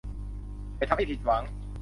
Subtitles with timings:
[0.77, 1.43] ไม่ทำให้ผิดหวัง